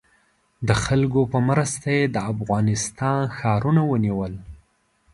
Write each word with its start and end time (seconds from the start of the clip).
د 0.67 0.69
خلکو 0.83 1.21
په 1.31 1.37
مرسته 1.49 1.87
یې 1.97 2.05
د 2.15 2.17
افغانستان 2.33 3.19
ښارونه 3.37 3.81
ونیول. 3.91 4.33